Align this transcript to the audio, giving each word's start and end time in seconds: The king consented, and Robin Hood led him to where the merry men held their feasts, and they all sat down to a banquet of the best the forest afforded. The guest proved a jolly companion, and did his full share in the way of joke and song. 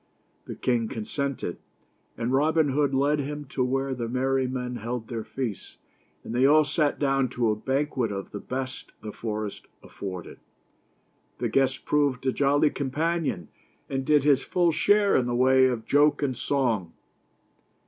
The 0.45 0.55
king 0.55 0.87
consented, 0.87 1.57
and 2.17 2.33
Robin 2.33 2.69
Hood 2.69 2.91
led 2.91 3.19
him 3.19 3.45
to 3.49 3.63
where 3.63 3.93
the 3.93 4.09
merry 4.09 4.47
men 4.47 4.77
held 4.77 5.07
their 5.09 5.23
feasts, 5.23 5.77
and 6.23 6.33
they 6.33 6.43
all 6.43 6.63
sat 6.63 6.97
down 6.97 7.29
to 7.29 7.51
a 7.51 7.55
banquet 7.55 8.11
of 8.11 8.31
the 8.31 8.39
best 8.39 8.93
the 9.03 9.11
forest 9.11 9.67
afforded. 9.83 10.39
The 11.37 11.49
guest 11.49 11.85
proved 11.85 12.25
a 12.25 12.31
jolly 12.31 12.71
companion, 12.71 13.49
and 13.91 14.03
did 14.03 14.23
his 14.23 14.41
full 14.43 14.71
share 14.71 15.15
in 15.15 15.27
the 15.27 15.35
way 15.35 15.67
of 15.67 15.85
joke 15.85 16.23
and 16.23 16.35
song. 16.35 16.93